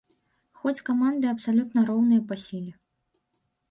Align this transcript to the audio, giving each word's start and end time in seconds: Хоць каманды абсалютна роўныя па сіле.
Хоць 0.61 0.83
каманды 0.87 1.25
абсалютна 1.33 1.87
роўныя 1.93 2.21
па 2.33 2.43
сіле. 2.49 2.73